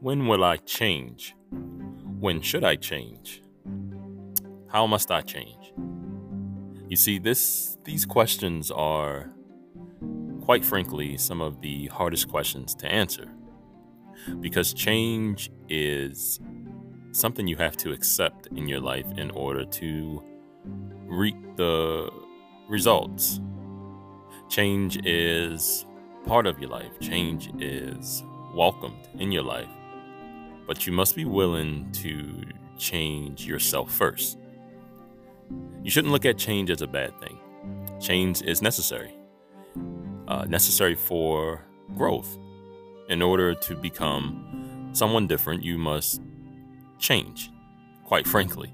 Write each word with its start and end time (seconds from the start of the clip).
When 0.00 0.26
will 0.26 0.44
I 0.44 0.58
change? 0.58 1.34
When 2.20 2.42
should 2.42 2.64
I 2.64 2.76
change? 2.76 3.42
How 4.68 4.86
must 4.86 5.10
I 5.10 5.22
change? 5.22 5.72
You 6.88 6.96
see, 6.96 7.18
this 7.18 7.78
these 7.84 8.04
questions 8.04 8.70
are 8.70 9.30
quite 10.42 10.66
frankly 10.66 11.16
some 11.16 11.40
of 11.40 11.62
the 11.62 11.86
hardest 11.86 12.28
questions 12.28 12.74
to 12.76 12.86
answer. 12.86 13.32
Because 14.38 14.74
change 14.74 15.50
is 15.70 16.40
something 17.12 17.46
you 17.46 17.56
have 17.56 17.76
to 17.78 17.92
accept 17.92 18.48
in 18.48 18.68
your 18.68 18.80
life 18.80 19.06
in 19.16 19.30
order 19.30 19.64
to 19.64 20.22
reap 21.06 21.36
the 21.56 22.10
results. 22.68 23.40
Change 24.50 25.00
is 25.06 25.86
part 26.26 26.46
of 26.46 26.58
your 26.58 26.68
life. 26.68 27.00
Change 27.00 27.50
is 27.58 28.22
welcomed 28.54 29.08
in 29.18 29.32
your 29.32 29.42
life. 29.42 29.70
But 30.66 30.86
you 30.86 30.92
must 30.92 31.14
be 31.14 31.24
willing 31.24 31.90
to 31.92 32.42
change 32.78 33.46
yourself 33.46 33.92
first. 33.92 34.38
You 35.82 35.90
shouldn't 35.90 36.12
look 36.12 36.24
at 36.24 36.36
change 36.36 36.70
as 36.70 36.82
a 36.82 36.86
bad 36.86 37.18
thing. 37.20 37.38
Change 38.00 38.42
is 38.42 38.60
necessary, 38.60 39.14
uh, 40.28 40.44
necessary 40.44 40.94
for 40.94 41.64
growth. 41.94 42.36
In 43.08 43.22
order 43.22 43.54
to 43.54 43.76
become 43.76 44.90
someone 44.92 45.26
different, 45.28 45.62
you 45.62 45.78
must 45.78 46.20
change, 46.98 47.50
quite 48.04 48.26
frankly. 48.26 48.72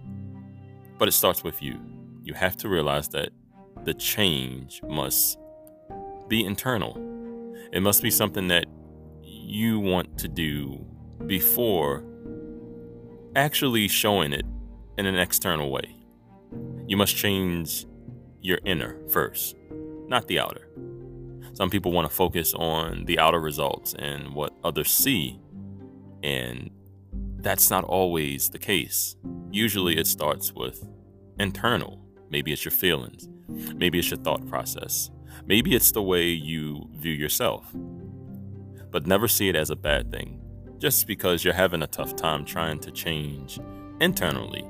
But 0.99 1.09
it 1.09 1.13
starts 1.13 1.45
with 1.45 1.63
you. 1.63 1.79
You 2.23 2.35
have 2.35 2.57
to 2.59 2.69
realize 2.69 3.09
that 3.09 3.31
the 3.85 3.93
change 3.93 4.81
must 4.89 5.39
be 6.29 6.45
internal. 6.45 6.97
It 7.73 7.81
must 7.81 8.03
be 8.03 8.11
something 8.11 8.49
that 8.49 8.67
you 9.23 9.81
want 9.81 10.19
to 10.19 10.29
do 10.29 10.87
before 11.27 12.05
actually 13.35 13.89
showing 13.89 14.33
it 14.33 14.45
in 14.99 15.07
an 15.07 15.17
external 15.17 15.71
way. 15.71 15.97
You 16.87 16.97
must 16.97 17.17
change 17.17 17.87
your 18.41 18.59
inner 18.65 18.97
first, 19.09 19.57
not 20.09 20.27
the 20.27 20.39
outer. 20.39 20.69
Some 21.55 21.71
people 21.71 21.93
want 21.93 22.09
to 22.09 22.15
focus 22.15 22.55
on 22.55 23.05
the 23.05 23.19
outer 23.19 23.41
results 23.41 23.95
and 23.99 24.35
what 24.35 24.53
others 24.65 24.91
see, 24.91 25.41
and 26.23 26.71
that's 27.37 27.71
not 27.71 27.85
always 27.85 28.51
the 28.51 28.59
case. 28.59 29.17
Usually 29.51 29.97
it 29.97 30.07
starts 30.07 30.53
with 30.53 30.89
internal. 31.39 31.99
Maybe 32.31 32.53
it's 32.53 32.65
your 32.65 32.73
feelings, 32.73 33.29
maybe 33.49 33.99
it's 33.99 34.11
your 34.11 34.21
thought 34.21 34.47
process, 34.49 35.11
maybe 35.47 35.75
it's 35.75 35.93
the 35.93 36.03
way 36.03 36.29
you 36.29 36.89
view 36.95 37.13
yourself. 37.13 37.71
But 38.91 39.07
never 39.07 39.29
see 39.29 39.49
it 39.49 39.57
as 39.57 39.71
a 39.71 39.77
bad 39.77 40.11
thing 40.11 40.42
just 40.83 41.07
because 41.07 41.45
you're 41.45 41.55
having 41.55 41.83
a 41.83 41.87
tough 41.87 42.17
time 42.17 42.45
trying 42.45 42.77
to 42.77 42.91
change 42.91 43.61
internally. 44.01 44.67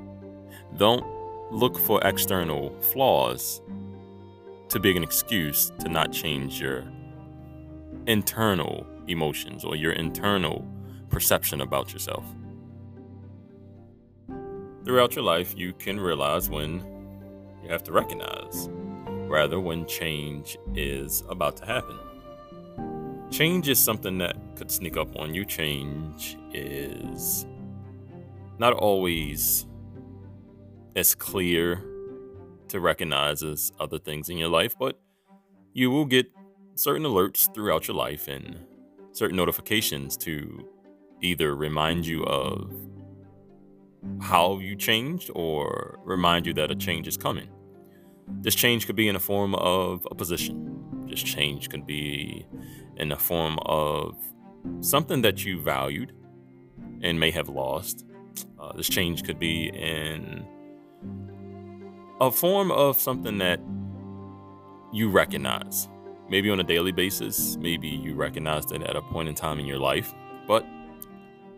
Don't 0.77 1.03
look 1.51 1.75
for 1.75 1.99
external 2.03 2.79
flaws 2.81 3.63
to 4.69 4.79
be 4.79 4.95
an 4.95 5.01
excuse 5.01 5.71
to 5.79 5.89
not 5.89 6.11
change 6.11 6.61
your 6.61 6.83
internal 8.05 8.85
emotions 9.07 9.65
or 9.65 9.75
your 9.75 9.93
internal 9.93 10.63
perception 11.09 11.61
about 11.61 11.91
yourself. 11.91 12.23
Throughout 14.85 15.15
your 15.15 15.25
life, 15.25 15.57
you 15.57 15.73
can 15.73 15.99
realize 15.99 16.47
when 16.47 16.85
you 17.63 17.69
have 17.69 17.81
to 17.85 17.91
recognize, 17.91 18.69
rather, 19.27 19.59
when 19.59 19.87
change 19.87 20.59
is 20.75 21.23
about 21.27 21.57
to 21.57 21.65
happen. 21.65 21.97
Change 23.33 23.67
is 23.67 23.79
something 23.79 24.19
that 24.19 24.35
could 24.55 24.69
sneak 24.69 24.95
up 24.95 25.17
on 25.17 25.33
you. 25.33 25.43
Change 25.43 26.37
is 26.53 27.47
not 28.59 28.73
always 28.73 29.65
as 30.95 31.15
clear 31.15 31.83
to 32.67 32.79
recognize 32.79 33.41
as 33.41 33.71
other 33.79 33.97
things 33.97 34.29
in 34.29 34.37
your 34.37 34.49
life, 34.49 34.75
but 34.77 35.01
you 35.73 35.89
will 35.89 36.05
get 36.05 36.27
certain 36.75 37.01
alerts 37.07 37.51
throughout 37.55 37.87
your 37.87 37.97
life 37.97 38.27
and 38.27 38.67
certain 39.13 39.35
notifications 39.35 40.15
to 40.17 40.69
either 41.23 41.55
remind 41.55 42.05
you 42.05 42.23
of 42.25 42.71
how 44.21 44.59
you 44.59 44.75
changed 44.75 45.31
or 45.33 45.97
remind 46.03 46.45
you 46.45 46.53
that 46.53 46.69
a 46.69 46.75
change 46.75 47.07
is 47.07 47.17
coming. 47.17 47.49
This 48.41 48.53
change 48.53 48.85
could 48.85 48.95
be 48.95 49.07
in 49.07 49.15
the 49.15 49.19
form 49.19 49.55
of 49.55 50.07
a 50.11 50.13
position. 50.13 50.72
This 51.13 51.21
change 51.21 51.69
could 51.69 51.85
be 51.85 52.43
in 52.97 53.09
the 53.09 53.15
form 53.15 53.59
of 53.67 54.17
something 54.81 55.21
that 55.21 55.45
you 55.45 55.61
valued 55.61 56.11
and 57.03 57.19
may 57.19 57.29
have 57.29 57.49
lost. 57.49 58.03
Uh, 58.59 58.73
this 58.73 58.89
change 58.89 59.23
could 59.23 59.37
be 59.37 59.67
in 59.67 60.43
a 62.19 62.31
form 62.31 62.71
of 62.71 62.99
something 62.99 63.37
that 63.37 63.59
you 64.91 65.07
recognize. 65.07 65.87
Maybe 66.29 66.49
on 66.49 66.59
a 66.59 66.63
daily 66.63 66.91
basis, 66.91 67.57
maybe 67.57 67.89
you 67.89 68.15
recognize 68.15 68.71
it 68.71 68.81
at 68.81 68.95
a 68.95 69.01
point 69.03 69.29
in 69.29 69.35
time 69.35 69.59
in 69.59 69.67
your 69.67 69.77
life, 69.77 70.15
but 70.47 70.65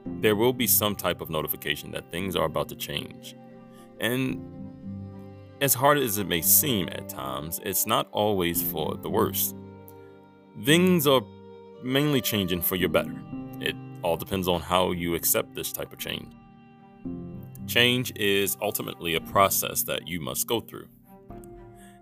there 0.05 0.35
will 0.35 0.51
be 0.51 0.67
some 0.67 0.97
type 0.97 1.21
of 1.21 1.29
notification 1.29 1.91
that 1.91 2.11
things 2.11 2.35
are 2.35 2.43
about 2.43 2.67
to 2.67 2.75
change. 2.75 3.37
And 4.01 4.64
as 5.61 5.73
hard 5.73 5.97
as 5.97 6.17
it 6.17 6.27
may 6.27 6.41
seem 6.41 6.89
at 6.89 7.09
times, 7.09 7.59
it's 7.63 7.85
not 7.85 8.07
always 8.11 8.61
for 8.61 8.95
the 8.95 9.09
worst. 9.09 9.55
Things 10.63 11.07
are 11.07 11.21
mainly 11.83 12.21
changing 12.21 12.61
for 12.61 12.75
your 12.75 12.89
better. 12.89 13.15
It 13.59 13.75
all 14.03 14.17
depends 14.17 14.47
on 14.47 14.61
how 14.61 14.91
you 14.91 15.15
accept 15.15 15.55
this 15.55 15.71
type 15.71 15.93
of 15.93 15.99
change. 15.99 16.33
Change 17.67 18.13
is 18.15 18.57
ultimately 18.61 19.15
a 19.15 19.21
process 19.21 19.83
that 19.83 20.07
you 20.07 20.19
must 20.19 20.47
go 20.47 20.59
through. 20.59 20.87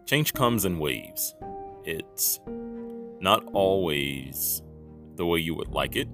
Change 0.06 0.34
comes 0.34 0.66
in 0.66 0.80
waves. 0.80 1.36
It's 1.86 2.40
not 3.20 3.46
always 3.54 4.62
the 5.16 5.26
way 5.26 5.40
you 5.40 5.56
would 5.56 5.70
like 5.70 5.96
it, 5.96 6.08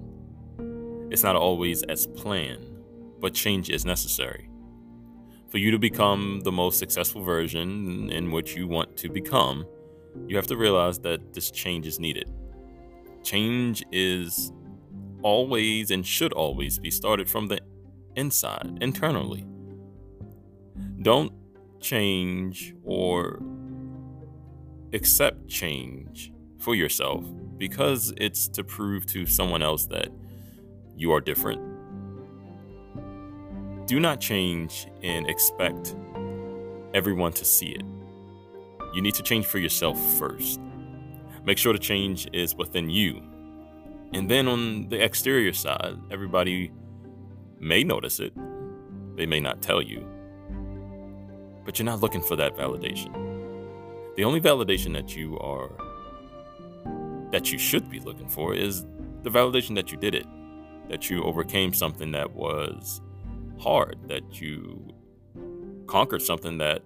it's 1.10 1.22
not 1.22 1.36
always 1.36 1.82
as 1.84 2.06
planned, 2.06 2.78
but 3.18 3.34
change 3.34 3.70
is 3.70 3.84
necessary. 3.84 4.49
For 5.50 5.58
you 5.58 5.72
to 5.72 5.78
become 5.78 6.40
the 6.44 6.52
most 6.52 6.78
successful 6.78 7.22
version 7.22 8.08
in 8.10 8.30
which 8.30 8.54
you 8.54 8.68
want 8.68 8.96
to 8.98 9.08
become, 9.08 9.66
you 10.28 10.36
have 10.36 10.46
to 10.46 10.56
realize 10.56 11.00
that 11.00 11.34
this 11.34 11.50
change 11.50 11.88
is 11.88 11.98
needed. 11.98 12.30
Change 13.24 13.82
is 13.90 14.52
always 15.22 15.90
and 15.90 16.06
should 16.06 16.32
always 16.32 16.78
be 16.78 16.90
started 16.90 17.28
from 17.28 17.48
the 17.48 17.58
inside, 18.14 18.78
internally. 18.80 19.44
Don't 21.02 21.32
change 21.80 22.74
or 22.84 23.40
accept 24.92 25.48
change 25.48 26.32
for 26.58 26.76
yourself 26.76 27.24
because 27.58 28.12
it's 28.18 28.46
to 28.48 28.62
prove 28.62 29.04
to 29.06 29.26
someone 29.26 29.62
else 29.62 29.86
that 29.86 30.08
you 30.96 31.10
are 31.12 31.20
different. 31.20 31.69
Do 33.90 33.98
not 33.98 34.20
change 34.20 34.86
and 35.02 35.28
expect 35.28 35.96
everyone 36.94 37.32
to 37.32 37.44
see 37.44 37.70
it. 37.70 37.82
You 38.94 39.02
need 39.02 39.14
to 39.14 39.22
change 39.24 39.46
for 39.46 39.58
yourself 39.58 40.00
first. 40.16 40.60
Make 41.44 41.58
sure 41.58 41.72
the 41.72 41.80
change 41.80 42.28
is 42.32 42.54
within 42.54 42.88
you. 42.88 43.20
And 44.12 44.30
then 44.30 44.46
on 44.46 44.90
the 44.90 45.04
exterior 45.04 45.52
side, 45.52 45.96
everybody 46.08 46.70
may 47.58 47.82
notice 47.82 48.20
it. 48.20 48.32
They 49.16 49.26
may 49.26 49.40
not 49.40 49.60
tell 49.60 49.82
you. 49.82 50.06
But 51.64 51.80
you're 51.80 51.86
not 51.86 51.98
looking 51.98 52.22
for 52.22 52.36
that 52.36 52.54
validation. 52.54 53.12
The 54.14 54.22
only 54.22 54.40
validation 54.40 54.92
that 54.92 55.16
you 55.16 55.36
are 55.40 55.68
that 57.32 57.50
you 57.50 57.58
should 57.58 57.90
be 57.90 57.98
looking 57.98 58.28
for 58.28 58.54
is 58.54 58.86
the 59.24 59.30
validation 59.30 59.74
that 59.74 59.90
you 59.90 59.98
did 59.98 60.14
it, 60.14 60.28
that 60.88 61.10
you 61.10 61.24
overcame 61.24 61.72
something 61.72 62.12
that 62.12 62.32
was 62.32 63.00
hard, 63.60 63.96
that 64.08 64.40
you 64.40 64.88
conquered 65.86 66.22
something 66.22 66.58
that 66.58 66.82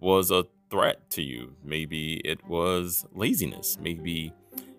was 0.00 0.30
a 0.30 0.44
threat 0.70 1.10
to 1.10 1.22
you. 1.22 1.54
Maybe 1.64 2.20
it 2.24 2.46
was 2.46 3.04
laziness, 3.12 3.78
maybe 3.80 4.32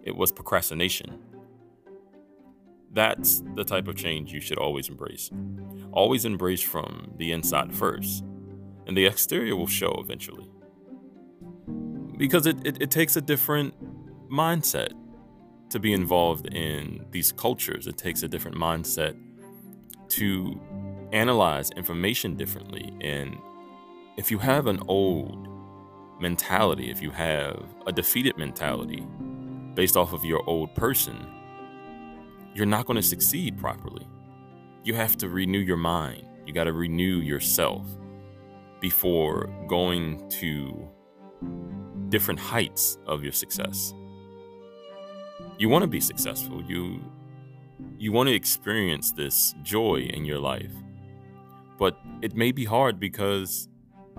it 0.04 0.16
was 0.16 0.32
procrastination. 0.32 1.20
That's 2.94 3.42
the 3.56 3.64
type 3.64 3.88
of 3.88 3.96
change 3.96 4.34
you 4.34 4.42
should 4.42 4.58
always 4.58 4.90
embrace. 4.90 5.30
Always 5.92 6.26
embrace 6.26 6.62
from 6.62 7.14
the 7.18 7.32
inside 7.32 7.74
first, 7.74 8.24
and 8.86 8.98
the 8.98 9.06
exterior 9.06 9.56
will 9.56 9.68
show 9.68 9.98
eventually. 10.00 10.50
Because 12.18 12.46
it, 12.46 12.58
it, 12.66 12.82
it 12.82 12.92
takes 12.92 13.16
a 13.16 13.22
different 13.22 13.74
mindset 14.30 14.92
to 15.70 15.80
be 15.80 15.94
involved 15.94 16.54
in 16.54 17.06
these 17.12 17.32
cultures. 17.32 17.88
It 17.88 17.98
takes 17.98 18.24
a 18.24 18.28
different 18.28 18.58
mindset 18.58 19.18
to 20.10 20.60
analyze 21.12 21.70
information 21.72 22.36
differently. 22.36 22.94
And 23.02 23.38
if 24.18 24.32
you 24.32 24.38
have 24.40 24.68
an 24.68 24.82
old 24.88 25.48
mentality, 26.20 26.90
if 26.92 27.02
you 27.02 27.12
have 27.12 27.64
a 27.88 27.92
defeated 27.92 28.38
mentality 28.38 29.06
based 29.74 29.98
off 29.98 30.14
of 30.14 30.24
your 30.24 30.48
old 30.48 30.74
person, 30.76 31.28
you're 32.54 32.66
not 32.66 32.86
going 32.86 32.98
to 32.98 33.08
succeed 33.08 33.58
properly. 33.58 34.08
You 34.84 34.94
have 34.96 35.18
to 35.18 35.30
renew 35.30 35.60
your 35.60 35.78
mind. 35.78 36.26
You 36.46 36.54
got 36.54 36.66
to 36.66 36.74
renew 36.74 37.18
yourself 37.18 37.86
before 38.80 39.48
going 39.68 40.28
to 40.30 40.90
different 42.10 42.40
heights 42.40 42.98
of 43.06 43.24
your 43.24 43.32
success. 43.32 43.94
You 45.58 45.70
want 45.70 45.84
to 45.84 45.88
be 45.88 46.00
successful. 46.00 46.64
You 46.64 47.00
you 47.98 48.12
want 48.12 48.30
to 48.30 48.36
experience 48.36 49.12
this 49.12 49.56
joy 49.64 50.10
in 50.14 50.26
your 50.26 50.40
life. 50.40 50.74
But 51.82 51.98
it 52.22 52.36
may 52.36 52.52
be 52.52 52.64
hard 52.64 53.00
because 53.00 53.68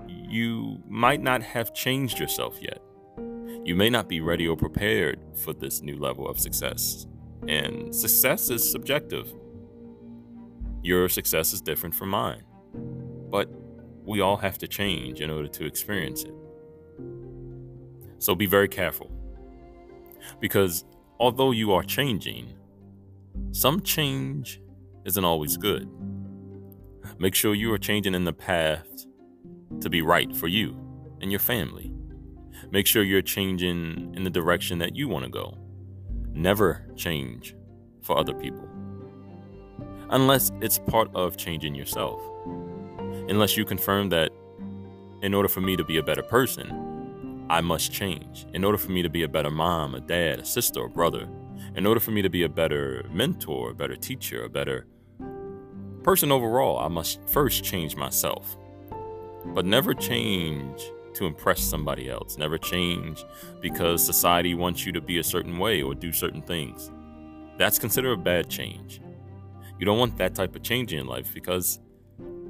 you 0.09 0.83
might 0.85 1.21
not 1.21 1.41
have 1.41 1.73
changed 1.73 2.19
yourself 2.19 2.59
yet. 2.61 2.79
You 3.63 3.73
may 3.73 3.89
not 3.89 4.09
be 4.09 4.19
ready 4.19 4.45
or 4.45 4.57
prepared 4.57 5.21
for 5.33 5.53
this 5.53 5.81
new 5.81 5.97
level 5.97 6.27
of 6.27 6.37
success. 6.37 7.07
And 7.47 7.95
success 7.95 8.49
is 8.49 8.69
subjective. 8.69 9.33
Your 10.81 11.07
success 11.07 11.53
is 11.53 11.61
different 11.61 11.95
from 11.95 12.09
mine. 12.09 12.43
But 13.31 13.49
we 14.03 14.19
all 14.19 14.35
have 14.35 14.57
to 14.57 14.67
change 14.67 15.21
in 15.21 15.29
order 15.29 15.47
to 15.47 15.65
experience 15.65 16.25
it. 16.25 16.33
So 18.19 18.35
be 18.35 18.45
very 18.45 18.67
careful. 18.67 19.09
Because 20.41 20.83
although 21.17 21.51
you 21.51 21.71
are 21.71 21.83
changing, 21.83 22.55
some 23.51 23.79
change 23.79 24.59
isn't 25.05 25.23
always 25.23 25.55
good. 25.55 25.89
Make 27.19 27.35
sure 27.35 27.53
you 27.53 27.71
are 27.73 27.77
changing 27.77 28.15
in 28.15 28.23
the 28.23 28.33
path 28.33 28.87
to 29.81 29.89
be 29.89 30.01
right 30.01 30.35
for 30.35 30.47
you 30.47 30.77
and 31.21 31.31
your 31.31 31.39
family. 31.39 31.93
Make 32.71 32.87
sure 32.87 33.03
you're 33.03 33.21
changing 33.21 34.13
in 34.15 34.23
the 34.23 34.29
direction 34.29 34.79
that 34.79 34.95
you 34.95 35.07
want 35.07 35.25
to 35.25 35.31
go. 35.31 35.57
Never 36.33 36.85
change 36.95 37.55
for 38.01 38.17
other 38.17 38.33
people. 38.33 38.67
Unless 40.09 40.51
it's 40.61 40.79
part 40.79 41.09
of 41.15 41.37
changing 41.37 41.75
yourself. 41.75 42.21
Unless 43.29 43.57
you 43.57 43.65
confirm 43.65 44.09
that 44.09 44.31
in 45.21 45.33
order 45.33 45.47
for 45.47 45.61
me 45.61 45.75
to 45.75 45.83
be 45.83 45.97
a 45.97 46.03
better 46.03 46.23
person, 46.23 47.45
I 47.49 47.61
must 47.61 47.91
change. 47.91 48.45
In 48.53 48.63
order 48.63 48.77
for 48.77 48.91
me 48.91 49.01
to 49.01 49.09
be 49.09 49.23
a 49.23 49.27
better 49.27 49.51
mom, 49.51 49.95
a 49.95 50.01
dad, 50.01 50.39
a 50.39 50.45
sister, 50.45 50.85
a 50.85 50.89
brother, 50.89 51.29
in 51.75 51.85
order 51.85 51.99
for 51.99 52.11
me 52.11 52.21
to 52.21 52.29
be 52.29 52.43
a 52.43 52.49
better 52.49 53.05
mentor, 53.11 53.71
a 53.71 53.73
better 53.73 53.95
teacher, 53.95 54.43
a 54.43 54.49
better 54.49 54.87
person 56.03 56.31
overall, 56.31 56.79
I 56.79 56.87
must 56.87 57.19
first 57.29 57.63
change 57.63 57.95
myself. 57.95 58.57
But 59.47 59.65
never 59.65 59.93
change 59.93 60.81
to 61.15 61.25
impress 61.25 61.61
somebody 61.61 62.09
else. 62.09 62.37
Never 62.37 62.57
change 62.57 63.23
because 63.61 64.05
society 64.05 64.55
wants 64.55 64.85
you 64.85 64.91
to 64.91 65.01
be 65.01 65.19
a 65.19 65.23
certain 65.23 65.57
way 65.57 65.81
or 65.81 65.95
do 65.95 66.11
certain 66.11 66.41
things. 66.41 66.91
That's 67.57 67.79
considered 67.79 68.13
a 68.13 68.17
bad 68.17 68.49
change. 68.49 68.99
You 69.79 69.85
don't 69.85 69.99
want 69.99 70.17
that 70.17 70.35
type 70.35 70.55
of 70.55 70.63
change 70.63 70.93
in 70.93 71.07
life 71.07 71.33
because, 71.33 71.79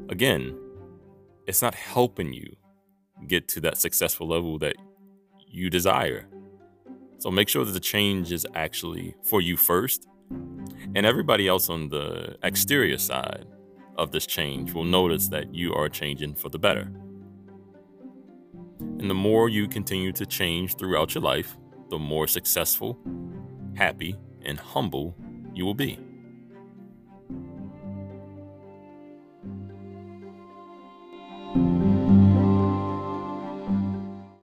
again, 0.10 0.58
it's 1.48 1.62
not 1.62 1.76
helping 1.76 2.34
you 2.34 2.56
get 3.28 3.48
to 3.50 3.62
that 3.62 3.78
successful 3.78 4.28
level 4.28 4.60
that 4.60 4.76
you 5.48 5.70
desire. 5.70 6.28
So 7.18 7.32
make 7.32 7.50
sure 7.50 7.64
that 7.66 7.72
the 7.72 7.80
change 7.80 8.32
is 8.32 8.46
actually 8.56 9.16
for 9.24 9.42
you 9.42 9.58
first, 9.58 10.08
and 10.96 11.06
everybody 11.06 11.48
else 11.48 11.70
on 11.70 11.90
the 11.90 12.38
exterior 12.44 12.98
side 12.98 13.46
of 13.98 14.12
this 14.12 14.26
change 14.26 14.74
will 14.74 14.84
notice 14.84 15.28
that 15.28 15.54
you 15.54 15.74
are 15.74 15.90
changing 15.90 16.36
for 16.36 16.50
the 16.50 16.60
better. 16.60 16.92
And 18.80 19.10
the 19.10 19.16
more 19.16 19.50
you 19.50 19.68
continue 19.68 20.12
to 20.14 20.26
change 20.26 20.76
throughout 20.76 21.16
your 21.16 21.24
life, 21.24 21.58
the 21.90 22.00
more 22.00 22.28
successful, 22.28 23.00
happy, 23.76 24.16
and 24.44 24.60
humble 24.60 25.16
you 25.54 25.66
will 25.66 25.74
be. 25.74 26.00